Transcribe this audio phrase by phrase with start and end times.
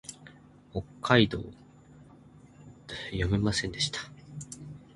[0.71, 1.51] 北海道弟
[3.13, 3.27] 子屈
[3.71, 3.91] 町